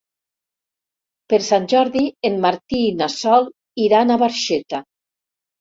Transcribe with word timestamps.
Per 1.33 1.39
Sant 1.49 1.67
Jordi 1.75 2.03
en 2.31 2.41
Martí 2.47 2.81
i 2.87 2.97
na 3.03 3.11
Sol 3.17 3.47
iran 3.89 4.15
a 4.17 4.21
Barxeta. 4.23 4.85